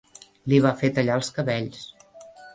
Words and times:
Li 0.53 0.61
va 0.65 0.71
fer 0.81 0.91
tallar 0.95 1.19
els 1.21 1.31
cabells 1.37 1.87